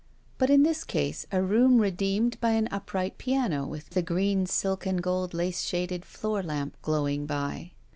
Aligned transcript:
But 0.39 0.49
in 0.49 0.63
this 0.63 0.83
case 0.83 1.27
a 1.31 1.43
room 1.43 1.77
redeemed 1.77 2.39
by 2.41 2.53
an 2.53 2.67
upright 2.71 3.19
piano 3.19 3.67
with 3.67 3.95
a 3.95 4.01
green 4.01 4.47
silk 4.47 4.87
and 4.87 4.99
gold 4.99 5.31
lace 5.35 5.61
shaded 5.61 6.05
floor 6.05 6.41
lamp 6.41 6.75
glowing 6.81 7.27
by. 7.27 7.73